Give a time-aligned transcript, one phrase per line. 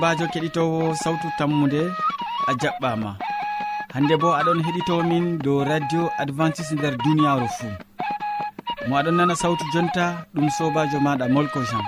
[0.00, 1.82] sobajo keɗitowo sawtu tammude
[2.48, 3.10] a jaɓɓama.
[3.94, 7.72] Hande bo aɗon heɗitomin dow radio advantice nder duniyaru fuu
[8.88, 10.04] mo aɗon nana sawtu jonta
[10.34, 11.84] ɗum sobajo maɗa molko jean.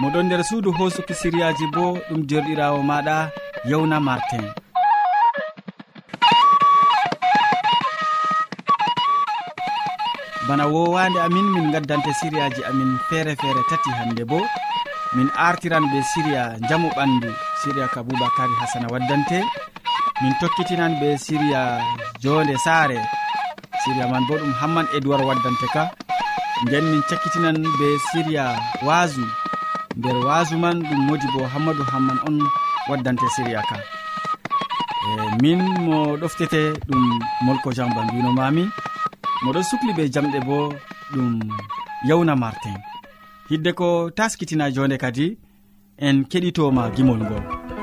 [0.00, 3.16] Moɗon nder suudu hosuki siriyaji bo ɗum jerɗirawo maɗa
[3.70, 4.44] yewna martin.
[10.48, 14.40] Bana wowande amin min gaddante siriyaji amin feere feere tati hande bo.
[15.16, 17.30] min artiran be siriya jamu ɓandu
[17.62, 19.38] siriya ka boubacary hasana waddante.
[20.22, 21.62] Min tokkitinan be siriya
[22.22, 22.98] jonde saare.
[23.82, 25.84] Siriya man bo ɗum hamman edoird waddante ka.
[26.64, 28.44] Nden min cakkitinan be siriya
[28.86, 29.24] waasu.
[29.98, 32.36] Nder waasu man ɗum modi bo hammadou hamman on
[32.90, 33.76] waddante siriya ka.
[35.06, 35.10] E
[35.42, 37.02] min mo ɗoftete ɗum
[37.46, 38.64] molko jean bambino mami
[39.44, 40.56] moɗon sukli be jamɗe bo
[41.12, 41.38] ɗum
[42.08, 42.74] yawna martin.
[43.50, 45.26] hidde ko taskitina jonde kadi
[45.98, 47.73] en keɗitoma gimol ngol.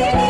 [0.00, 0.27] Thank you.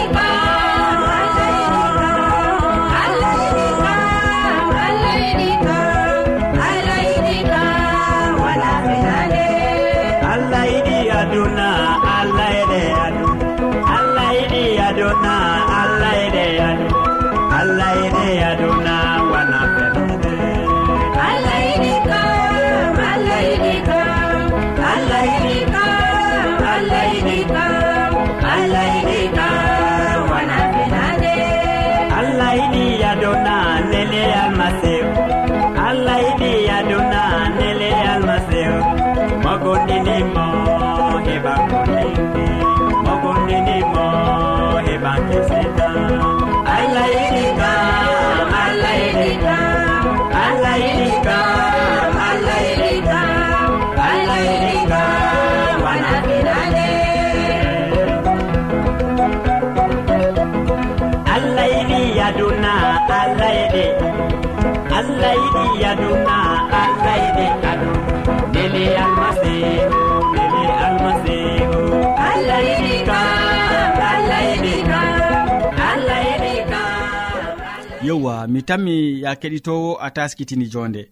[65.90, 66.36] aduna
[66.82, 67.92] alaide ado.
[68.52, 70.00] Nele almasihu
[70.34, 73.20] nele almaseo alaidika
[74.12, 75.00] alaidika
[75.90, 76.80] alaidika
[78.02, 81.10] yowa mi tammi ya keɗitowo a taskitini jonde.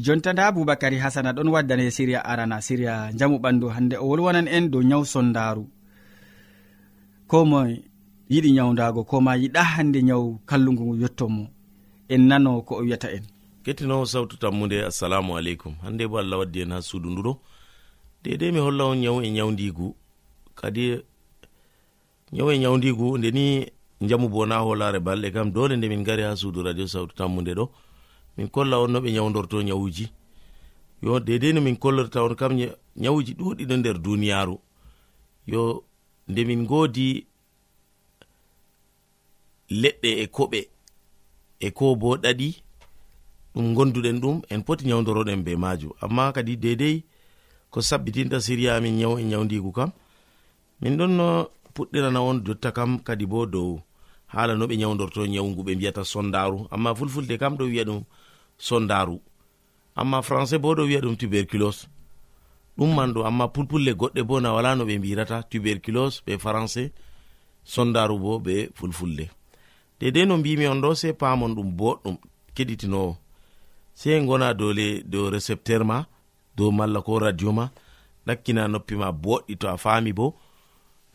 [0.00, 4.70] Jonta nda aboubacary hasana ɗon waddane siriya arana siriya jamu ɓandu hande o wolwanan en
[4.70, 5.64] dow nyaw sondaru
[7.26, 7.82] ko moe
[8.30, 11.44] yiɗi nyawdago ko ma yiɗa hande nyaw kallugu yettomo
[12.08, 13.24] en nano ko o wiyata en.
[13.68, 15.74] kettinowo sawtu tammude assalamu aleykum.
[15.82, 17.36] Hande bo allah waddi en ha suudu nduɗo
[18.24, 19.96] dedei mi holla on ñawu e nyawdigu
[20.54, 21.02] kadi
[22.32, 23.66] ñawu e nyawdigu nde ni
[24.00, 25.52] jamu bo na hoolare balɗe kam.
[25.52, 27.68] Dole nde min gari ha suudu radio sawtu tammude ɗo.
[28.36, 30.08] Min kolla on no ɓe nyawdorto nyawuji.
[31.02, 32.52] Yo dedei no min kollorta on kam
[32.96, 34.58] nyawuji ɗuɗi ɗo nder duniyaru
[35.46, 35.84] yo
[36.28, 37.26] nde min godi
[39.70, 40.68] leɗɗe e koɓe
[41.60, 42.62] e ko bo ɗaɗi
[43.58, 47.02] ɗum gonduɗen ɗum en poti nyawdoroɗen be majum amma kadi dedei
[47.70, 49.90] ko sabbitinta siriya min nyaw e nyawdigu kam.
[50.80, 53.80] Min ɗon no puɗɗirana on jotta kam kadi bo dow
[54.28, 58.00] hala no ɓe nyawdorto nyawgu ɓe mbiyata sondaru amma fulfulde kam ɗo wiya ɗum
[58.58, 59.20] sondaru
[59.96, 61.88] amma français bo ɗo wiya ɗum tuberculose.
[62.78, 66.92] Ɗum man ɗo amma pulpulle goɗɗe bo na wala no ɓe mbirata tuberculose be français
[67.64, 69.26] sondaru bo be fulfulde.
[69.98, 72.16] Dedei no mbimi on ɗo se pamon ɗum boɗɗum
[72.54, 73.16] keɗitinowo.
[73.98, 75.98] sei gona dole dow recepteur ma
[76.56, 77.64] dow malla ko radio ma
[78.26, 80.26] ɗakkina noppi ma boɗɗi to a fami bo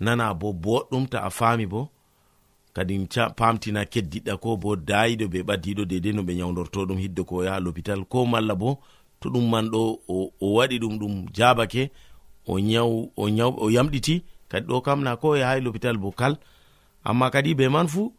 [0.03, 1.81] nana bo boɗɗum ta a fami bo
[2.75, 2.95] kadi
[3.37, 7.59] pamtina keddiɗɗa ko bo dayiɗo be ɓaddiɗo dedei no ɓe nyawdorto ɗum hidde ko yaha
[7.65, 8.69] lopital ko malla bo
[9.19, 9.81] to ɗum man ɗo
[10.43, 11.83] o waɗi ɗum ɗum jabake
[12.51, 14.15] o nyaw o nyaw o yamɗiti
[14.49, 16.35] kadi ɗo kam na ko e yahayi lopital bo kal.
[17.03, 18.13] Amma kadi be man fu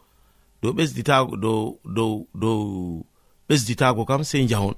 [0.62, 3.04] dow ɓesditago dow dow dow
[3.54, 4.74] ɓesditago kam sey jahon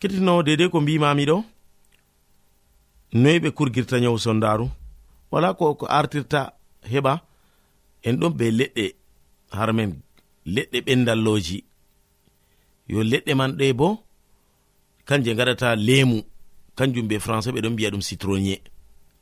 [0.00, 1.36] keɗitinowo dedei ko mbimami ɗo
[3.20, 4.66] noyi ɓe kurgirta nyawu sondaru
[5.32, 6.40] wala ko ko artirta
[6.92, 7.12] heɓa
[8.06, 8.84] en ɗon be leɗɗe
[9.56, 9.90] har men
[10.54, 11.58] leɗɗe ɓendalloji.
[12.88, 13.88] Yo leɗɗe man ɗe bo
[15.08, 16.18] kanje gaɗata lemu
[16.76, 18.60] kanjum be français ɓe ɗon mbiya ɗum citronier.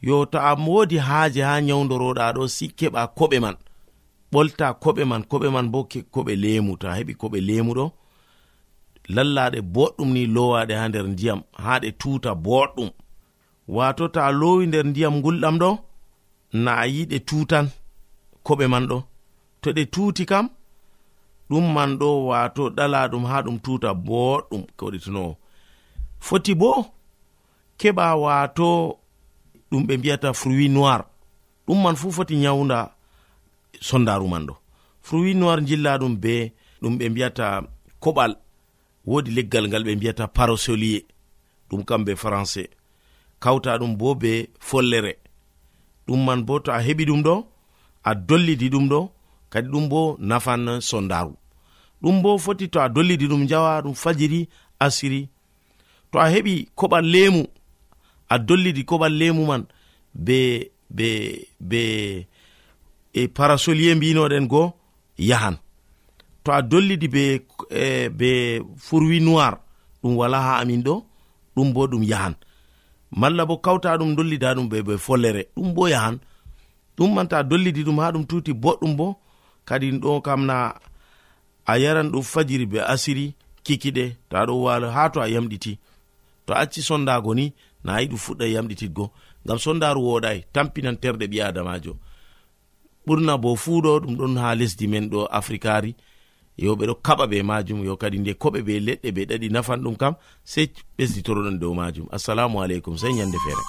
[0.02, 3.56] Yo to a wodi haaje ha nyawdoroɗa ɗo si keɓa koɓe man
[4.34, 5.78] ɓolta koɓe man koɓe man bo
[6.14, 7.84] koɓe lemu to a heɓi koɓe lemuɗo
[9.14, 12.90] lallaɗe boɗɗum ni lowaɗe ha nder ndiyam ha ɗe tuta boɗɗum.
[13.76, 15.70] Wato to a lowi nder ndiyam gulɗam ɗo
[16.64, 17.66] na a yiɗe tutan
[18.46, 18.98] koɓe man ɗo.
[19.62, 20.46] To ɗe tuti kam
[21.50, 25.32] ɗum man ɗo wato ɗala ɗum ha ɗum tuta boɗɗum koɗitinowo
[26.26, 26.70] foti bo
[27.80, 28.68] keɓa wato
[29.70, 31.00] ɗum ɓe mbiyata fruit noir
[31.66, 32.78] ɗum man fu foti nyawda
[33.88, 34.54] sondaru man ɗo.
[35.06, 36.52] Fruit noir jilla ɗum be
[36.82, 37.46] ɗum ɓe mbiyata
[38.02, 38.32] koɓal
[39.10, 41.02] wodi leggal ngal ɓe mbiyata parosolier
[41.68, 42.68] ɗum kam be français.
[43.42, 44.32] Kawta ɗum bo be
[44.68, 45.12] follere.
[46.06, 47.34] Ɗum man bo to a heɓi ɗum ɗo
[48.04, 49.00] a dollidi ɗum ɗo
[49.52, 51.34] kadi ɗum bo nafan sondaru.
[52.02, 54.48] Ɗum bo foti to a dollidi ɗum jawa ɗum fajiri
[54.84, 55.28] asiri.
[56.10, 57.42] To a heɓi koɓal lemu
[58.28, 59.62] a dollidi koɓal lemu man
[60.14, 61.08] be be
[61.60, 61.82] be
[63.14, 64.72] e parasolier mbinoɗen go
[65.18, 65.56] yahan.
[66.44, 67.24] To a dollidi be
[67.70, 69.54] e, be fourwi noir
[70.02, 70.94] ɗum wala ha amin ɗo
[71.56, 72.34] ɗum bo ɗum yahan.
[73.10, 76.18] Malla bo kawta ɗum dollida ɗum be be follere ɗum bo yahan.
[76.96, 79.16] Ɗum man to dollidi ɗum ha ɗum tuti boɗɗum bo
[79.64, 80.74] kadi ɗo kam na
[81.66, 83.34] a yaran ɗum fajiri be asiri
[83.64, 85.78] kikiɗe to aɗo walo ha to a yamɗiti.
[86.46, 89.10] To acci sondago ni na ayi ɗum fuɗɗa yamɗititgo.
[89.44, 91.96] Ngam sondaru woɗai tampinan terɗe ɓi adamajo.
[93.06, 95.94] ɓurna bo fuu ɗo ɗum ɗon ha lesdi men ɗo africari
[96.56, 99.96] yo ɓeɗo kaɓa be majum yo kadi nde koɓe be leɗɗe ɓe ɗaɗi nafan ɗum
[99.96, 100.14] kam
[100.44, 100.66] sei
[100.96, 102.06] ɓesditoroɗon dow majum.
[102.10, 103.64] Assalamu aleykum sei ñande feere.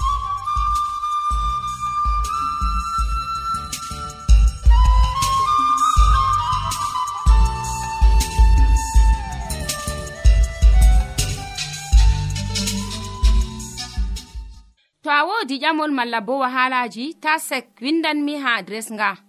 [15.04, 19.25] To a wodi ƴamol malla bo wahalaji ta sek windanmi ha adres nga.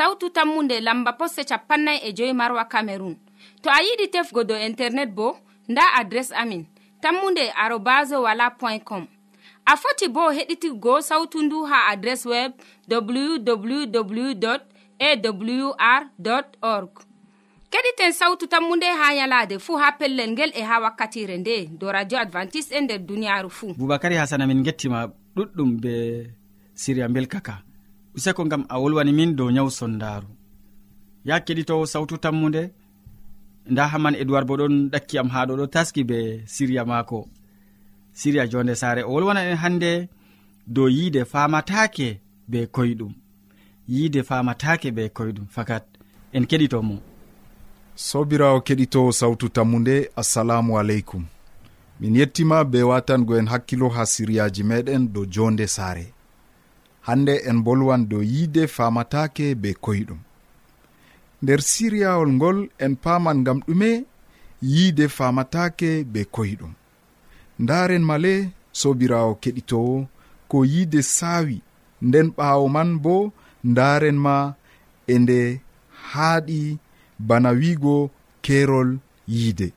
[0.00, 3.16] sawtu tammunde lamba posse capannay e joyi marwa camerun
[3.62, 5.36] to a yiɗi tefgo dow internet bo
[5.68, 6.64] nda adres amin
[7.02, 9.06] tammunde arobas wala point com.
[9.66, 12.52] A foti bo heɗitigo sawtu ndu ha adres web
[12.88, 14.56] www
[15.00, 16.02] awr
[16.62, 16.90] org.
[17.70, 21.92] Keɗiten sawtu tammu nde ha yalade fuu ha pellel ngel e ha wakkatire nde do
[21.92, 26.26] radio advantice'e e nder duniyaaru fuu boubacary hasana min gettima ɗuɗɗum be
[26.74, 27.62] siriya belkaka
[28.16, 30.28] useko gam a wolwani min dow nyawu sondaru
[31.24, 32.70] ya keɗitowo sawtu tammude
[33.66, 37.28] nda haman edoird bo ɗon ɗakkiyam ha ɗo ɗo taski be siriya maako.
[38.12, 40.08] Siriya jonde saare o wolwana en hande
[40.66, 43.12] dow yiide famatake be koyɗum.
[43.88, 45.84] Yiide famatake be koyɗum fakat
[46.32, 46.96] en keɗitomo.
[47.94, 51.24] Sobirawo keɗitowo sawtu tammude assalamu aleykum.
[52.00, 56.06] Min yettima be watango en hakkilo ha siriyaji meɗen dow jonde saare.
[57.06, 60.20] hande en bolwan dow yiide famatake be koyɗum.
[61.42, 63.90] Nder siriyawol ngol en paman gam ɗume
[64.72, 66.72] yiide famatake be koyɗum.
[67.62, 68.34] Ndaren male
[68.80, 69.94] sobirawo keɗitowo
[70.50, 71.56] ko yiide saawi
[72.06, 73.14] nden ɓaawo man bo
[73.70, 74.36] ndaren ma
[75.06, 75.38] e nde
[76.10, 76.78] haaɗi
[77.28, 77.96] bana wiigo
[78.44, 78.90] keerol
[79.34, 79.68] yiide.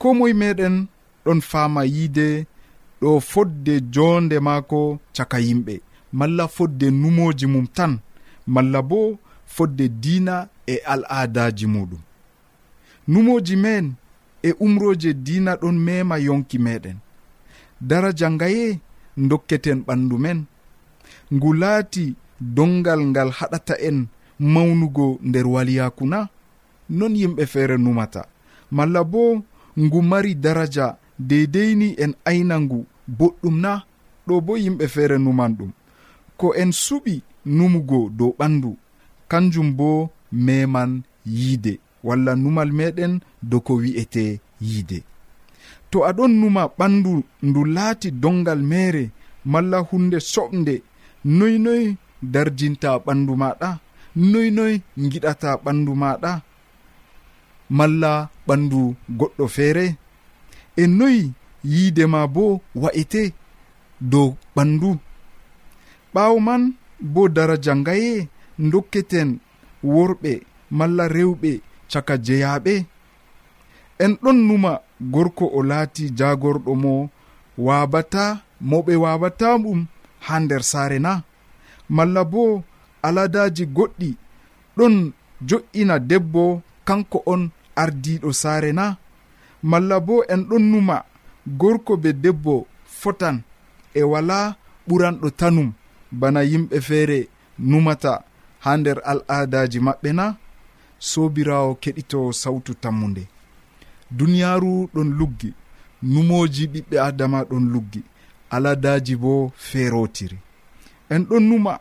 [0.00, 0.76] Ko moye meɗen
[1.24, 2.46] ɗon faama yiide
[3.00, 4.80] ɗo fodde jonde maako
[5.16, 5.74] caka yimɓe.
[6.18, 7.92] malla fodde numoji mum tan
[8.54, 9.00] malla bo
[9.54, 12.00] fodde diina e al'adaji muɗum.
[13.12, 13.84] Numoji men
[14.42, 16.96] e umroje diina ɗon mema yonki meɗen.
[17.88, 18.66] Daraja ngaye
[19.28, 20.38] dokketen ɓandu men.
[21.34, 22.04] Ngu laati
[22.56, 23.98] dongal ngal haɗata en
[24.52, 26.18] mawnugo nder waliyaku na
[26.98, 28.22] non yimɓe feere numata.
[28.76, 29.22] Malla bo
[29.82, 30.86] ngu mari daraja
[31.28, 32.78] deydeyni en aynangu
[33.18, 33.72] boɗɗum na
[34.26, 35.72] ɗo bo yimɓe feere numan ɗum.
[36.38, 37.14] ko en suɓi
[37.56, 38.70] numugo dow ɓandu.
[39.30, 39.88] Kanjum bo
[40.46, 40.90] meman
[41.36, 41.72] yiide
[42.06, 43.12] walla numal meɗen
[43.50, 44.24] do ko wi'ete
[44.68, 44.98] yiide.
[45.90, 47.12] To aɗon numa ɓandu
[47.46, 49.04] ndu laati dongal mere
[49.52, 50.74] malla hunde soɓde
[51.38, 51.84] noynoy
[52.32, 53.70] darjinta ɓandu maɗa
[54.30, 54.74] noynoy
[55.10, 56.32] giɗata ɓandu maɗa
[57.78, 58.12] malla
[58.46, 58.80] ɓandu
[59.18, 59.86] goɗɗo feere.
[60.76, 61.22] E noyi
[61.72, 62.44] yiide ma bo
[62.82, 63.22] wa'ete
[64.00, 64.88] dow ɓandu.
[66.16, 66.62] ɓaawo man
[67.12, 68.12] bo daraja ngaye
[68.72, 69.30] dokketen
[69.94, 70.32] worɓe
[70.78, 71.50] malla rewɓe
[71.90, 72.74] caka jeyaɓe
[74.04, 74.72] en ɗon numa
[75.12, 76.92] gorko o laati jagorɗo mo
[77.66, 78.24] wabata
[78.70, 79.80] moɓe wawata ɗum
[80.26, 81.12] ha nder saare na.
[81.96, 82.42] Malla bo
[83.06, 84.10] aladaji goɗɗi
[84.76, 84.94] ɗon
[85.48, 86.42] jo'ina debbo
[86.88, 87.42] kanko on
[87.82, 88.84] ardiɗo saare na.
[89.70, 90.96] Malla bo en ɗon numa
[91.60, 92.54] gorko be debbo
[93.00, 93.36] fotan
[93.94, 94.38] e wala
[94.88, 95.68] ɓuranɗo tanum.
[96.12, 98.12] bana yimɓe feere numata
[98.64, 100.26] ha nder al'adaji maɓɓe na
[100.98, 103.22] sobirawo keɗito sawtu tammude
[104.10, 105.50] duniyaru ɗon luggi
[106.02, 108.00] numoji ɓiɓɓe adama ɗon luggi
[108.54, 110.38] aladaji bo feerotiri
[111.10, 111.72] en ɗon numa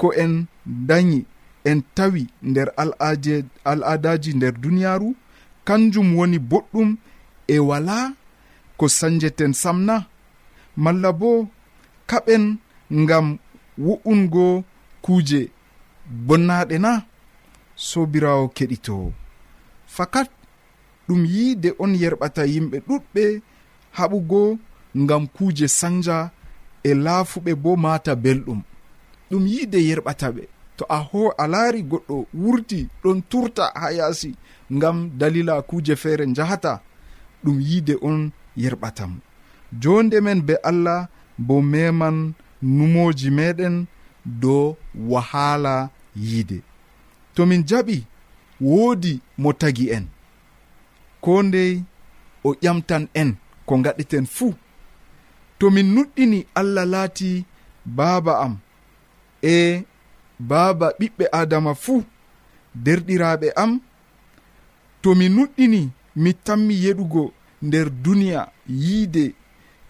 [0.00, 0.46] ko en
[0.88, 1.24] dañi
[1.64, 2.68] en tawi nder
[3.64, 5.08] al'adaji nder duniyaru
[5.66, 6.96] kanjum woni boɗɗum
[7.46, 8.12] e wala
[8.78, 9.96] ko sanjeten samna
[10.76, 11.30] malla bo
[12.10, 12.44] kaɓen
[12.92, 13.26] ngam
[13.78, 14.64] wo'ungo
[15.02, 15.50] kuuje
[16.26, 17.02] bonnaɗe na
[17.74, 19.12] sobirawo keɗitowo
[19.86, 20.30] fakat
[21.08, 23.42] ɗum yiide on yerɓata yimɓe ɗuɗɓe
[23.96, 24.58] haɓugo
[25.02, 26.30] ngam kuuje sanja
[26.82, 28.60] e laafuɓe bo mata belɗum.
[29.30, 30.42] Ɗum yiide yerɓata ɓe.
[30.76, 34.30] To a ho a laari goɗɗo wurti ɗon turta ha yaasi
[34.72, 36.80] ngam dalila kuuje feere njahata
[37.44, 39.18] ɗum yiide on yerɓatamo
[39.82, 42.34] jonde men be allah bo meman
[42.76, 43.76] numoji meɗen
[44.42, 44.76] dow
[45.10, 45.74] wahala
[46.16, 46.58] yiide.
[47.34, 47.96] Tomin jaɓi
[48.68, 50.04] woodi mo tagi en
[51.24, 51.72] ko ndey
[52.44, 53.30] o ƴamtan en
[53.66, 54.50] ko gaɗeten fuu.
[55.58, 57.30] Tomin nuɗɗini allah laati
[57.96, 58.54] baaba am
[59.42, 59.84] e
[60.48, 61.98] baaba ɓiɓɓe adama fuu
[62.84, 63.72] derɗiraɓe am
[65.02, 65.80] to mi nuɗɗini
[66.22, 67.22] mi tammi yeɗugo
[67.66, 68.40] nder duniya
[68.82, 69.24] yiide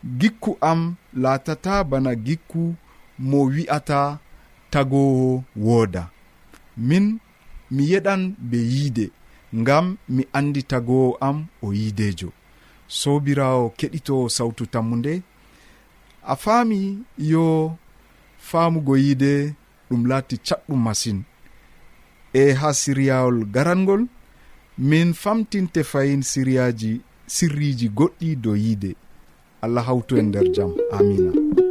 [0.05, 2.75] gikku am laatata bana gikku
[3.19, 4.19] mo wi'ata
[4.71, 6.11] tagowo wooda.
[6.77, 7.19] Min
[7.71, 9.11] mi yeɗan be yiide
[9.55, 12.29] ngam mi andi tagowo am o yiidejo
[12.99, 15.23] sobirawo keɗito sawtu tammu nde
[16.23, 16.81] a faami
[17.19, 17.45] yo
[18.49, 19.55] faamugo yiide
[19.91, 21.19] ɗum laati caɗɗum masin.
[22.33, 24.03] E ha siryawol garangol
[24.79, 28.91] min famtinte fayin siryaji sirriji goɗɗi dow yiide.
[29.65, 31.64] allah hawtu en nder jaam amina.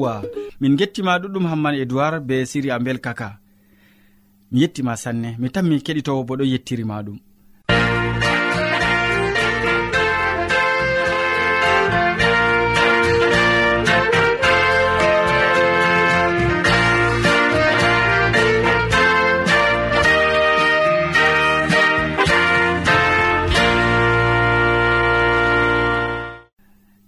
[0.00, 0.24] yewwa
[0.60, 3.38] min gettima ɗuɗɗum hamman edoird be siriya bel kaka.
[4.50, 7.18] Mi yettima sanne mi tan mi keɗitowo bo ɗo yettirima ɗum.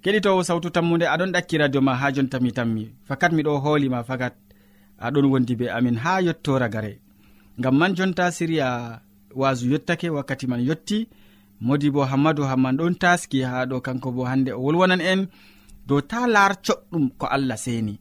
[0.02, 2.84] keɗitowo sawtu tammude aɗon ɗakki radio ma ha jon tammi tammi.
[3.08, 4.34] Fakat miɗo hoolima fakat
[5.06, 6.92] aɗon wondi be amin ha yettora gare
[7.58, 8.68] ngam man jonta siriya
[9.40, 10.98] wasu yettake wakkati man yetti
[11.60, 15.22] modi bo hammadou hamman ɗon taski ha ɗo kanko bo hande o wolwonan en.
[15.86, 17.94] Dow ta lar coɗɗum ko allah seni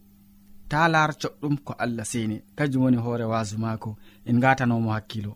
[0.70, 3.90] ta lar coɗɗum ko allah seni kanjum woni hoore wasu mako
[4.30, 5.32] en gatanomo hakkilo.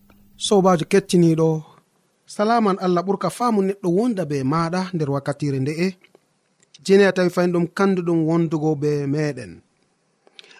[0.45, 1.47] Sobajo kettiniɗo
[2.35, 5.87] salaman allah ɓurka faamu neɗɗo wonda be maɗa nder wakkatire nde'e.
[6.85, 9.53] jeni a tawi fayin ɗum kanduɗum wondugo be meɗen.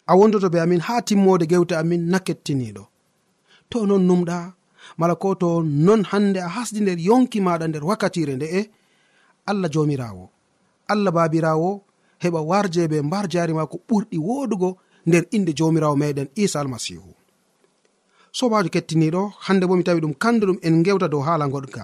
[0.07, 2.83] A wondoto be amin ha timmode gewte amin na kettiniɗo
[3.69, 4.37] to non numɗa
[4.99, 5.49] mala ko to
[5.85, 8.61] non hande a hasdi nder yonki maɗa nder wakkatire nde'e
[9.49, 10.25] allah jomirawo.
[10.91, 11.69] Allah babirawo
[12.23, 14.69] heɓa warje be mbar jari ma ko ɓurɗi wodugo
[15.07, 17.11] nder inde jomirawo meɗen isa almasihu.
[18.37, 21.83] Sobajo kettiniɗo hande bo mi tawi ɗum kanduɗum en gewta dow hala goɗka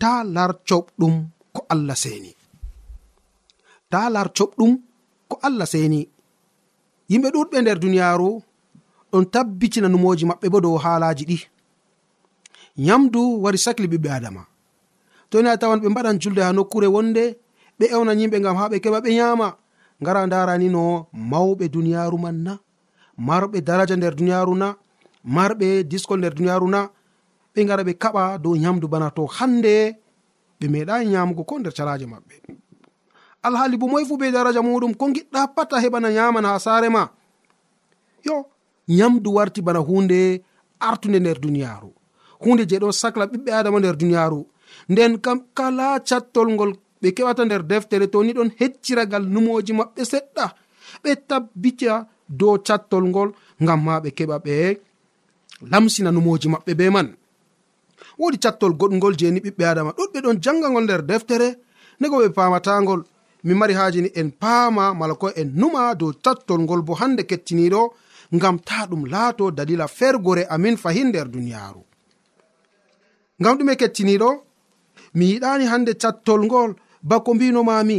[0.00, 1.14] ta lar coɓɗum
[1.54, 2.35] ko allah seni.
[3.96, 4.72] ta lar coɓɗum
[5.30, 6.00] ko allah seni.
[7.10, 8.28] Yimɓe ɗuɗɓe nder duniyaaru
[9.10, 11.38] ɗon tabbitina numoji maɓɓe bo dow haalaji ɗi.
[12.84, 14.42] Nyamdu wari sakli ɓiɓɓe adama.
[15.30, 17.24] To ni a tawan ɓe mbaɗan julde ha nokkure wonde
[17.78, 19.48] ɓe ewnan yimɓe ngam ha ɓe keɓa ɓe nyama
[20.02, 20.82] ngara darani no
[21.30, 22.52] mawɓe duniyaaru man na
[23.28, 24.68] marɓe daraja nder duniyaaru na
[25.36, 26.80] marɓe diskol nder duniyaaru na
[27.54, 29.74] ɓe ngara ɓe kaɓa dow nyamdu bana to hande
[30.60, 32.34] ɓe meeɗai nyamugo ko nder calaje maɓɓe.
[33.46, 36.88] alhaali bo moy fu be daraja muɗum ko giɗɗa pat a heɓana yaman ha sare
[36.96, 37.02] ma.
[38.26, 38.34] Yo
[38.88, 40.42] nyamdu warti bana hunde
[40.80, 41.90] artunde nder duniyaru
[42.44, 44.40] hunde je ɗo sacla ɓiɓɓe adama nder duniyaru
[44.88, 50.02] nden kam kala cattol ngol ɓe keɓata nder deftere to ni ɗon hecciragal numoji maɓɓe
[50.12, 50.44] seɗɗa
[51.02, 51.92] ɓe tabbita
[52.38, 53.30] dow cattol ngol
[53.62, 54.54] ngam ma ɓe keɓa ɓe
[55.70, 57.08] lamsina numoji maɓɓe be man.
[58.18, 61.48] Wodi cattol goɗgol jeni ɓiɓɓe adama ɗuɗɓe ɗon jangangol nder deftere
[62.00, 63.00] nego ɓe pamatagol
[63.46, 67.82] min mari hajini en paama mala ko en numa dow tattol ngol bo hande kettiniɗo
[68.36, 71.82] ngam ta ɗum laato dalila fergore amin fahin nder duniyaaru.
[73.40, 74.30] Ngam ɗume kettiniɗo
[75.16, 76.70] mi yiɗani hande cattol ngol
[77.08, 77.98] bako mbinomami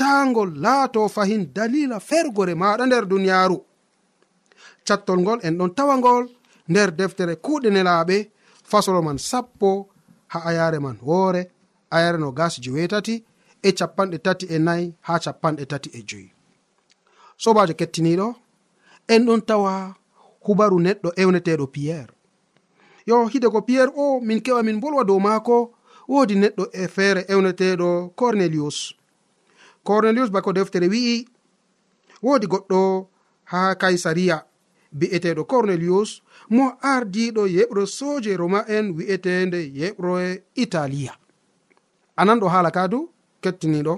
[0.00, 3.58] tangol laato fahin dalila fergore maɗa nder duniyaaru.
[4.86, 6.24] Cattol ngol en ɗon tawa ngol
[6.70, 8.16] nder deftere kuuɗe nelaaɓe
[8.70, 9.70] fasolo man sappo
[10.32, 11.42] ha ayare man woore
[11.96, 13.14] ayare no gas jewetati
[13.62, 16.30] e capanɗe tati e nayi ha capanɗe tati e joyi.
[17.42, 18.26] Sobajo kettiniɗo
[19.08, 19.72] en ɗon tawa
[20.44, 22.12] hubaru neɗɗo ewneteɗo piyerre
[23.08, 25.56] yo hide ko piyerre o min keɓa min bolwa dow maako
[26.08, 28.94] woodi neɗɗo e feere ewneteɗo cornelius.
[29.84, 31.26] Cornelius bako deftere wi'i
[32.22, 32.80] woodi goɗɗo
[33.44, 34.36] ha kaisariya
[34.98, 41.12] bi'eteɗo cornelius mo ardiɗo yeɓro soje roma en wi'etende yeɓroe italiya.
[42.16, 43.08] Anan ɗo haala ka du
[43.42, 43.94] kettiniɗo.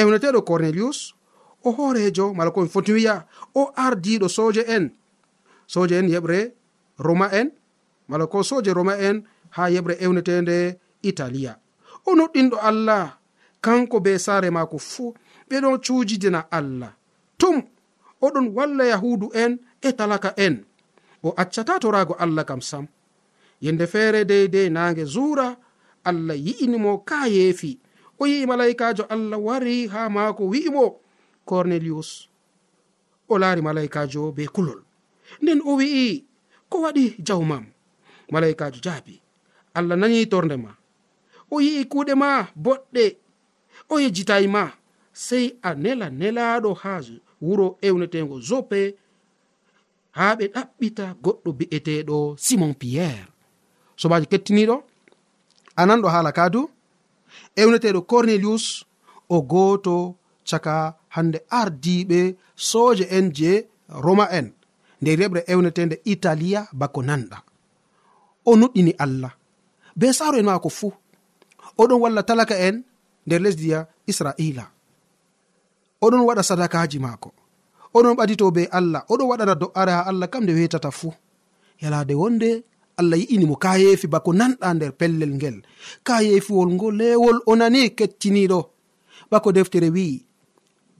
[0.00, 1.14] Ewneteɗo cornelius
[1.64, 4.84] o hoorejo mala komi foti wiya o ardiɗo soje en.
[5.66, 6.38] Soje en yeɓre
[6.98, 7.48] roma en
[8.08, 9.16] mala ko soje roma en
[9.56, 11.58] ha yeɓre ewnetende italiya
[12.08, 13.18] o noɗɗinɗo allah
[13.60, 15.14] kanko be sare mako fuu
[15.50, 16.92] ɓeɗon cujidina allah.
[17.38, 17.62] Tum
[18.22, 20.64] oɗon walla yahudu en e talaka en.
[21.22, 22.86] O accata torago allah kam sam.
[23.60, 25.56] Yende feere deydey naange zura
[26.04, 27.78] allah yi'inimo ka yeefi.
[28.20, 31.00] o yi'i malaikajo allah wari ha maako wi'imo
[31.44, 32.28] cornelius.
[33.28, 34.82] O laari malaikajo be kulol.
[35.42, 36.24] Nden o wi'i
[36.70, 37.64] ko waɗi jawmam
[38.32, 39.20] malaikajo jaabi
[39.74, 40.70] allah nani torde ma.
[41.50, 43.16] O yi'i kuuɗe ma boɗɗe.
[43.88, 44.72] O yejjitayi ma.
[45.12, 47.00] Sey a nela nelaɗo ha
[47.40, 48.80] wuro ewnetego zope
[50.10, 53.26] ha ɓe ɗaɓɓita goɗɗo bi'eteɗo simon pierre.
[53.96, 54.76] Sobaji kettiniɗo
[55.76, 56.70] anan ɗo haala kadu
[57.56, 58.64] ewneteɗo cornelius
[59.28, 60.16] o goto
[60.48, 60.74] caka
[61.14, 62.20] hande ardiɓe
[62.54, 63.52] soje en je
[64.04, 64.46] roma en
[65.00, 67.38] nde reɓre ewnetende italia bako nanɗa.
[68.44, 69.32] O nuɗɗini allah.
[69.98, 70.92] Be saaro en mako fuu.
[71.80, 72.76] Oɗon walla talaka en
[73.26, 73.78] nder lesdiya
[74.10, 74.64] israila.
[76.04, 77.28] Oɗon waɗa sadakaji maako.
[77.96, 79.02] Oɗon ɓadito be allah.
[79.12, 81.12] Oɗon waɗana do'are ha allah kam nde wetata fuu.
[81.82, 82.50] Yalade wonde
[83.00, 85.56] allah yi'inimo ka yeefi bako nanɗa nder pellel ngel.
[86.06, 88.60] Ka yeefiwol ngo lewol o nani kettiniɗo
[89.30, 90.16] bako deftere wi'i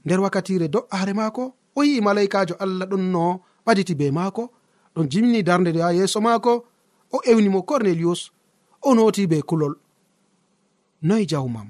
[0.05, 1.43] nder wakkatire do'are maako
[1.75, 3.25] o yi'i malaikajo allah ɗon no
[3.65, 4.43] ɓaditi be maako
[4.95, 6.53] ɗon jimni darde ha yeeso maako
[7.11, 8.31] o ewnimo cornelius
[8.81, 9.75] o noti be kulol.
[11.01, 11.67] Noyi jawmam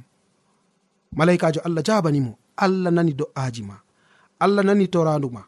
[1.18, 3.76] malaikajo allah jabanimo allah nani do'aji ma
[4.40, 5.42] allah nani torandu ma.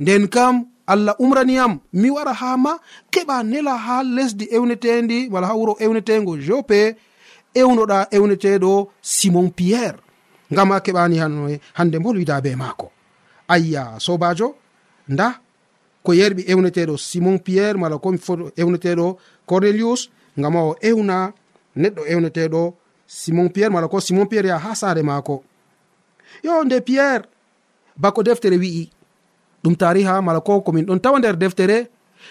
[0.00, 0.54] Nden kam
[0.86, 2.78] allah umraniyam mi wara ha ma
[3.12, 6.96] keɓa nela ha lesdi ewnetendi wala ha wuro ewnetego jope
[7.54, 9.98] ewnoɗa ewneteɗo simon pierre.
[10.52, 12.92] Ngam a keɓani hanoe hande bolwida be maako.
[13.48, 14.54] Ayya sobajo
[15.08, 15.40] nda
[16.04, 21.32] ko yerɓi ewneteɗo simon pierre mala komi foto ewneteɗo cornelius ngam a o ewna
[21.76, 22.74] neɗɗo ewneteɗo
[23.06, 25.42] simon pierre mala ko simon pierre yaha ha saare maako.
[26.42, 27.24] Yo nde pierre
[27.96, 28.90] bako deftere wi'i.
[29.66, 31.90] ɗum tariha mala ko komin ɗon tawa nder deftere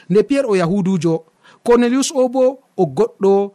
[0.09, 1.13] nde piyerre o yahudujo
[1.63, 3.51] cornelius o bo o goɗɗo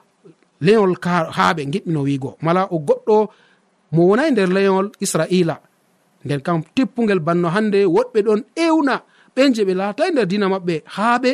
[0.60, 0.92] leyol
[1.36, 2.36] haaɓe giɗmino wiigo.
[2.44, 3.16] Mala o goɗɗo
[3.92, 5.56] mo wonai nder leyol israila.
[6.24, 9.02] Nden kam tippugel banno hande woɗɓe ɗon ewna.
[9.34, 11.30] Ɓen je ɓe laatai nder dina maɓɓe haaɓe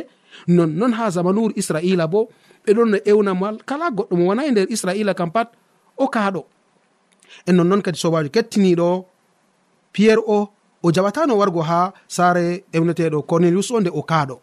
[0.49, 2.29] nonnon ha zamanuru israila bo
[2.65, 3.57] ɓe ɗon no ewna mal.
[3.67, 5.51] Kala goɗɗo mo wonai nder israila kam pat
[5.97, 6.47] o kaaɗo.
[7.47, 9.05] En nonnon kadi sobajo kettiniɗo
[9.93, 10.56] piyerre o
[10.87, 14.37] o jaɓatano wargo ha saare emneteɗo cornelius o nde o kaaɗo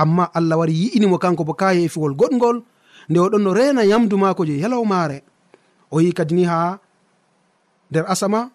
[0.00, 2.56] amma allah wari yi'inimo kanko bo ka yeefiwol goɗgol
[3.08, 5.18] nde oɗon no rena yamdu mako je yalawmaare
[5.90, 6.78] o yi kadi ni ha
[7.90, 8.50] nder asama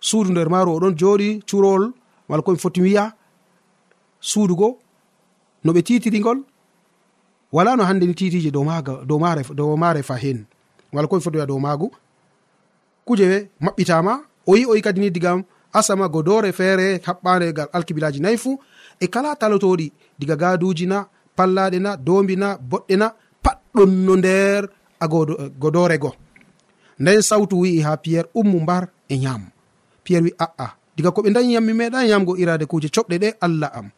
[0.00, 1.84] suudu nder maaru oɗon jooɗi curowol
[2.28, 3.04] wala komi foti wiya
[4.20, 4.68] suudugo
[5.64, 6.38] no ɓe titirigol
[7.52, 9.18] wala no hande ni titiji dow maaga dow
[9.54, 10.44] dow maare fa hen
[10.92, 11.88] wala komi foti wiya dow maagu.
[13.06, 14.12] Kuje maɓɓitama
[14.46, 18.50] o yi o yi kadi ni digam asama godore feere haɓɓande gal alkibilaji nayi fu
[19.00, 19.86] e kala talotoɗi
[20.18, 20.98] diga gaduji na
[21.36, 23.06] pallaɗe na dombi na boɗɗe na
[23.44, 24.62] pat ɗon no nder
[25.00, 26.10] a eh, godore go.
[27.00, 29.46] Nden sawtu wi'i ha piyerre ummu mbar e ñaamo
[30.04, 33.70] piyerre wi aa diga ko ɓe dañiyam mi meeɗa yamgo irade kuje coɓɗe ɗe allah
[33.78, 33.88] am.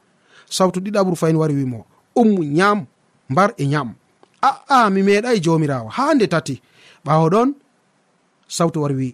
[0.56, 1.87] Sawtu ɗiɗaɓuru fayin wari wimo
[2.20, 2.87] ummu ñaam
[3.32, 3.88] mbar e ñaam.
[4.42, 6.54] Aa mi meeɗai jomirawo ha nde tati.
[7.06, 7.48] Ɓawo ɗon
[8.56, 9.08] sawtu wari wi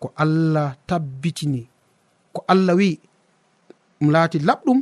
[0.00, 1.68] ko allah tabbitini
[2.38, 2.90] ko allah wi
[3.98, 4.78] ɗum laati laɓɗum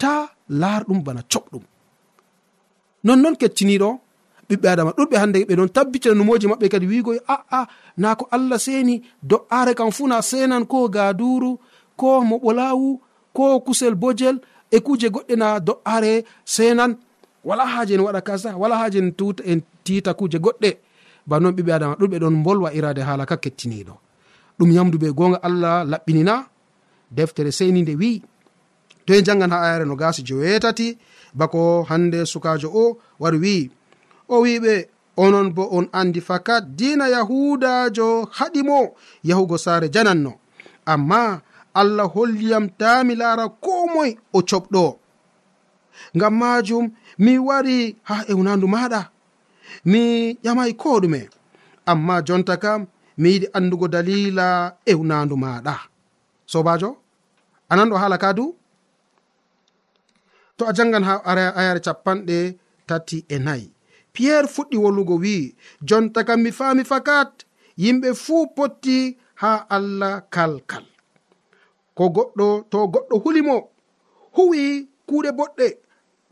[0.00, 0.12] ta
[0.60, 1.62] laarɗum bana coɓɗum.
[3.06, 3.88] Nonnon kecciniɗo
[4.48, 7.60] ɓiɓɓe adama ɗuɗɓe hande ɓe ɗon tabbitina numoji maɓɓe kadi wigoy a'a
[8.02, 8.94] na ko allah seni
[9.30, 11.50] do'are kam fu na senan ko gaduru
[12.00, 12.88] ko moɓolawu
[13.36, 14.36] ko kusel bojel
[14.70, 16.12] e kuje goɗɗe na do'are
[16.44, 16.92] senan
[17.48, 20.70] wala haji en waɗa kasa wala haji en tuta en tita kuje goɗɗe.
[21.28, 23.94] Bannoon ɓiɓɓe adama ɗuɗɓe ɗon bolwa irade haala ka kettiniɗo
[24.58, 26.34] ɗum yamdu ɓe gonga allah laɓɓinina
[27.10, 28.22] deftere seni nde wi'i.
[29.06, 30.98] En jangan ha ayare no gasi joweetati
[31.34, 33.70] bako hande sukajo o wari wi'i.
[34.28, 34.74] O wiɓe
[35.16, 40.32] onon bo on andi fakat dina yahudajo haɗimo yahugo saare jananno.
[40.86, 41.40] Amma
[41.74, 44.84] allah holliyam ta mi laara ko moy o coɓɗo.
[46.16, 46.84] Ngam majum
[47.18, 49.00] mi wari ha ewnandu maɗa
[49.84, 50.02] mi
[50.44, 51.20] ƴamay ko ɗume.
[51.86, 52.86] Amma jonta kam
[53.18, 55.74] mi yiɗi andugo dalila ewnandu maɗa
[56.46, 56.90] sobajo
[57.70, 58.54] anan ɗo hala kadu
[60.56, 61.14] to a jangan ha
[61.60, 62.38] ayare capanɗe
[62.88, 63.72] tati e nayi.
[64.12, 65.54] Piyerre fuɗɗi wolugo wi'i
[65.88, 67.44] jonta kam mi faami fakat
[67.82, 70.84] yimɓe fuu potti ha allah kalkal.
[71.96, 73.56] Ko goɗɗo to goɗɗo hulimo
[74.36, 75.66] huwi kuuɗe boɗɗe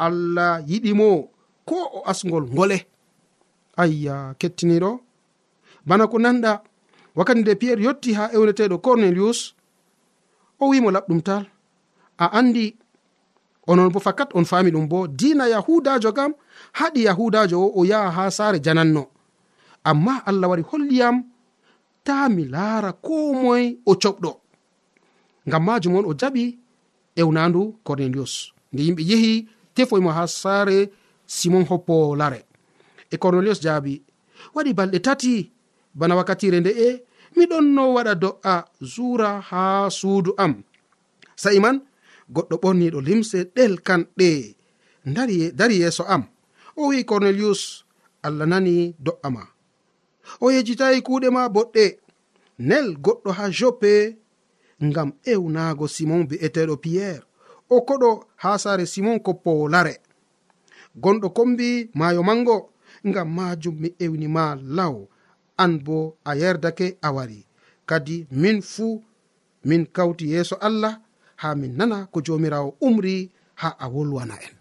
[0.07, 1.09] allah yiɗimo
[1.69, 2.79] ko o asgol ngole.
[3.77, 4.91] Ayya kettiniɗo.
[5.87, 6.53] Bana ko nanɗa
[7.17, 9.54] wakkati nde piyerre yotti ha ewneteɗo cornelius
[10.61, 11.45] o wimo laɓɗum tal.
[12.19, 12.77] A andi
[13.67, 16.33] onon bo fakat on fami ɗum bo dina yahudajo kam
[16.79, 19.03] haɗi yahudajo o o yaha ha sare jananno.
[19.91, 21.17] Amma allah wari holliyam
[22.07, 24.31] ta mi laara ko moye o coɓɗo.
[25.49, 26.45] Ngam majum on o jaɓi
[27.21, 28.35] ewnandu cornelius.
[28.73, 29.33] Nde yimɓe yehi
[29.75, 30.79] tefoymo ha sare
[31.27, 32.41] simon hoppo lare.
[33.11, 34.03] E cornelius jaabi
[34.55, 35.33] waɗi balɗe tati
[35.95, 36.89] bana wakkatire nde nde'e
[37.37, 38.55] miɗon no waɗa do'a
[38.93, 39.63] zura ha
[39.99, 40.53] suudu am.
[41.43, 41.77] Sa'i man
[42.35, 44.29] goɗɗo ɓorniɗo limse ɗelkanɗe
[45.59, 46.23] dari yeeso am.
[46.77, 47.85] O wi'i cornelius
[48.27, 49.43] allah nani do'a ma.
[50.41, 51.85] O yejitayi kuuɗe ma boɗɗe
[52.69, 53.93] nel goɗɗo ha joppe
[54.87, 57.25] ngam ewnaago simon bi'eteɗo piyerre
[57.75, 58.11] o koɗo
[58.43, 59.95] ha saare simon koppowo lare.
[61.03, 61.69] Gonɗo kombi
[61.99, 62.57] maayo mango
[63.09, 64.45] ngam majum mi ewnima
[64.77, 64.95] law.
[65.59, 67.47] an bo a yerdake a wari.
[67.87, 69.03] Kadi min fuu
[69.65, 71.01] min kawti yeeso allah
[71.37, 74.55] ha min nana ko jomirawo umri ha a wolwana en.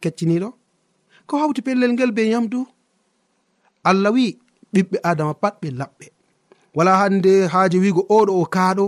[0.00, 0.48] Kecciniɗo?
[1.26, 2.60] Ko hawti pellel ngel be yamdu
[3.84, 4.38] allah wi
[4.74, 6.06] ɓiɓɓe adama pat ɓe laɓɓe.
[6.76, 8.86] Wala hande haaji wigo oɗo o kaaɗo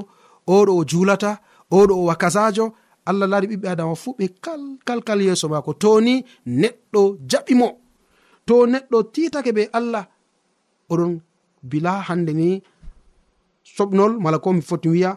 [0.57, 1.31] oɗo o julata
[1.79, 2.65] oɗo o wakasajo
[3.09, 5.73] allah laari ɓiɓɓe adama fuu ɓe kalkalkal yeeso maako.
[5.83, 6.15] Toni
[6.61, 7.69] neɗɗo jaɓimo
[8.47, 10.05] to neɗɗo titake be allah
[10.91, 11.21] oɗon
[11.63, 12.63] bila hande ni
[13.77, 15.11] soɓnol mala ko mi foti wiya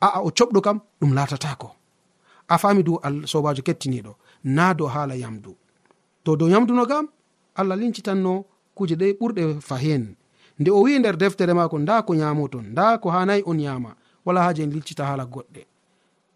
[0.00, 1.68] aa o coɓɗo kam ɗum latatako.
[2.48, 4.12] A fami du sobajo kettiniɗo.
[4.44, 5.56] Na dow haala yamdu.
[6.24, 7.08] To dow yamduno kam
[7.54, 8.44] allah lincitanno
[8.76, 10.14] kuje ɗe ɓurɗe fahen.
[10.58, 13.90] Nde o wi nder deftere mako nda ko yamoton nda ko hanayi on yama
[14.24, 15.62] wala haji en lincita haala goɗɗe.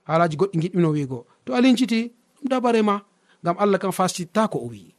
[0.09, 1.27] Haalaji goɗɗi giɗɗino wiigo.
[1.45, 2.01] To a linciti
[2.39, 3.01] ɗum dabare ma
[3.43, 4.95] ngam allah kam fasititta ko o wi'i.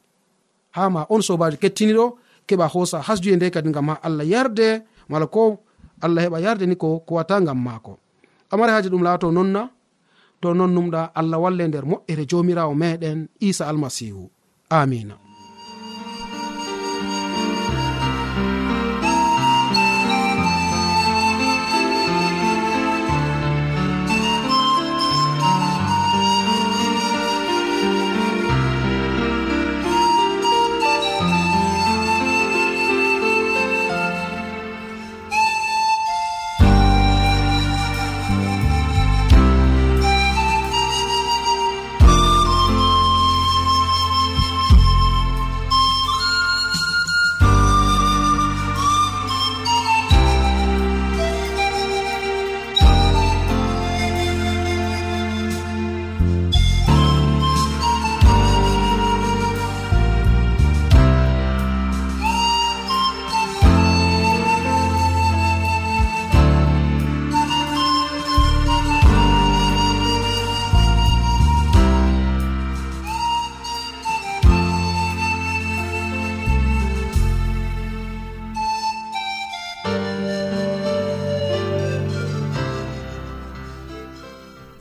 [0.76, 2.04] Ha ma on sobajo kettiniɗo
[2.48, 4.68] keɓa hosa hasduye nde kadi gam ha allah yarde
[5.08, 5.42] mala ko
[6.04, 7.98] allah heɓa yarde ni ko kowata gam maako.
[8.50, 9.62] Amari haji ɗum laato nonna
[10.40, 14.30] to non numɗa allah walle nder moƴƴere jomirawo meɗen isa almasihu.
[14.70, 15.27] Amina.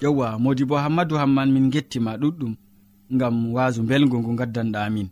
[0.08, 2.54] yewwa modi bo hammadou hamman min gettima ɗuɗɗum
[3.16, 5.08] ngam wasu belgu ngu gaddanɗa min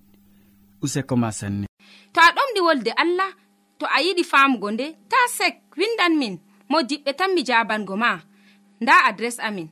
[0.83, 1.67] useko ma sanne.
[2.13, 3.31] To a ɗomɗi wolde allah
[3.79, 6.33] to a yiɗi famugo nde ta sek windan min
[6.69, 8.19] mo diɓɓe tan mi jabango ma.
[8.81, 9.67] Nda adres amin.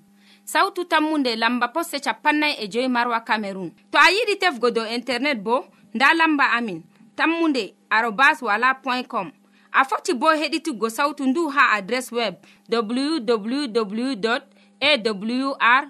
[0.45, 5.37] Sautu tammunde lamba poste capannay e joyi marwa camerun to a yiɗi tefgo dow internet
[5.45, 5.55] bo
[5.95, 6.79] nda lamba amin.
[7.15, 9.31] Tammunde arobas wala point com.
[9.71, 12.35] A foti bo heɗituggo sautu ndu ha adres web
[12.69, 14.52] www
[14.89, 15.83] awr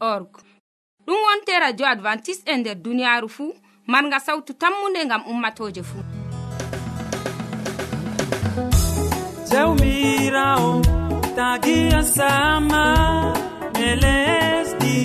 [0.00, 0.30] org.
[1.06, 3.52] Ɗum wonte radio advantice'e e nder duniyaaru fuu
[3.86, 6.04] marga sawtu tammunde ngam ummatoje fuu
[9.50, 10.82] jawmirawo
[11.36, 12.84] tagiya sama
[13.86, 14.98] e lesdi.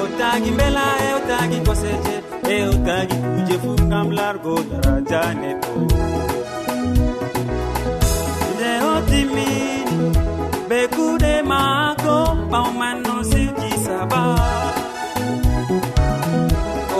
[0.00, 2.16] O tagi mbela e o tagi koseje
[2.54, 6.33] e o tagi kuje fuu ngam largo daraja neɗɗo
[12.54, 14.22] baumanno seki saba.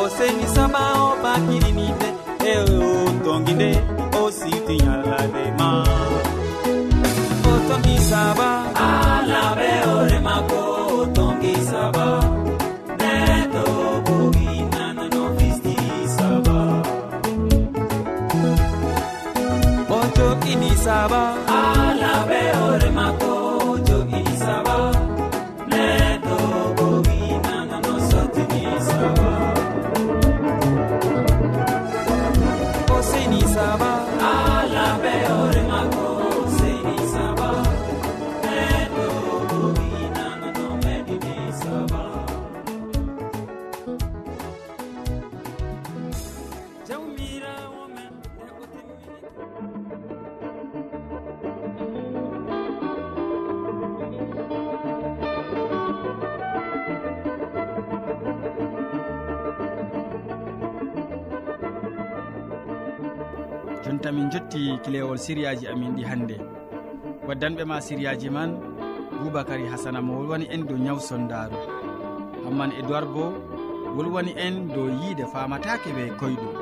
[0.01, 2.09] O seni saba o bakirinide
[2.53, 2.65] e o
[3.25, 3.71] tonginde
[4.21, 5.71] o sirti yallade ma.
[7.51, 8.49] O tongi saba.
[8.89, 10.63] Alabe ore mako
[10.99, 12.07] o tongi saba.
[13.01, 13.65] Neto
[14.07, 15.77] bogi nanano fisti
[16.17, 16.59] saba.
[19.97, 21.23] O jokini saba.
[21.61, 23.33] Alabe ore mako
[64.95, 66.37] lewol siriyaji amin ɗi hannde.
[67.27, 68.51] Waddanɓe ma siriyaji man
[69.19, 71.57] boubacary hasana mo wolwani en dow ñaw sondaru
[72.45, 73.25] hamman edoird bo
[73.97, 76.55] wolwani en dow yiide famatake ɓe koyɗum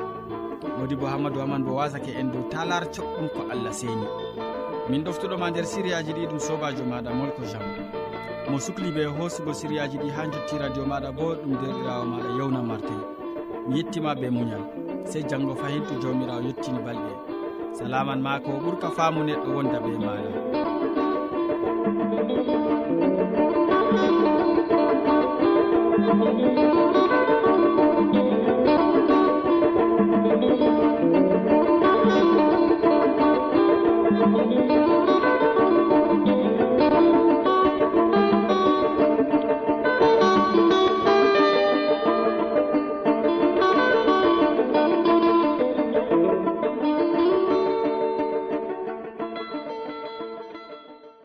[0.79, 4.07] modi bo hammadou haman bo wasake en dow talar coɓɗum ko allah seeni.
[4.89, 7.61] Min ɗoftuɗoma nder siriyaji ɗi ɗum sobajo maɗa molko jam.
[8.49, 12.61] Mo sukli ɓe hoosugo siriyaji ɗi ha jotti radio maɗa bo ɗum derɗirawo maɗa yewna
[12.63, 13.01] martin
[13.67, 14.63] mi yettima ɓe muñal
[15.05, 17.32] sey janggo fayin to jawmirawo yettini balɗe.
[17.77, 20.29] salaman ma ko ɓuurka faamu neɗɗo wonda be maɗa